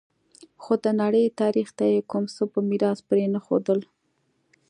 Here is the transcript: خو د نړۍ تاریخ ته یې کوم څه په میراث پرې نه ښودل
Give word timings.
خو 0.61 0.73
د 0.83 0.85
نړۍ 1.01 1.25
تاریخ 1.41 1.67
ته 1.77 1.85
یې 1.93 2.01
کوم 2.11 2.25
څه 2.35 2.43
په 2.53 2.59
میراث 2.69 2.99
پرې 3.09 3.25
نه 3.33 3.39
ښودل 3.45 3.79